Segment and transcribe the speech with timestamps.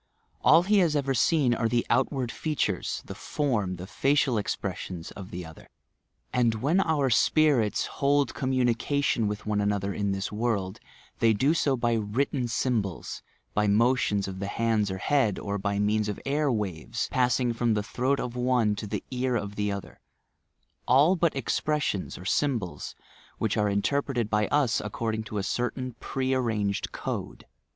[0.43, 5.29] All he has ever seeu are the outward features, the form, the facial expressions of
[5.29, 5.69] the other;
[6.33, 10.79] and when our spirits hold commiinieatioD with one another in this world,
[11.19, 13.21] they do so by written symbols,
[13.53, 17.75] by motions of the hands or head, or by means of air waves, passing from
[17.75, 19.99] the throat of one to the ear of the other—
[20.87, 22.95] all but expressions or symbols,
[23.37, 27.45] which are interpreted by us according to a certain pre arranged code.